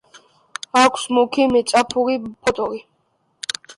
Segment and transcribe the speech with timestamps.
[0.83, 2.17] აქვს მუქი მეწამული
[2.47, 2.83] ფოთოლი.